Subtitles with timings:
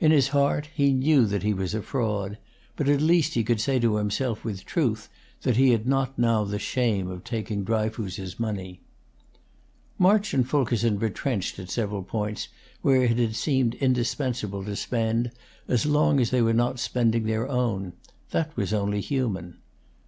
[0.00, 2.36] In his heart he knew that he was a fraud;
[2.74, 5.08] but at least he could say to himself with truth
[5.42, 8.80] that he had not now the shame of taking Dryfoos's money.
[9.96, 12.48] March and Fulkerson retrenched at several points
[12.82, 15.30] where it had seemed indispensable to spend,
[15.68, 17.92] as long as they were not spending their own:
[18.32, 19.58] that was only human.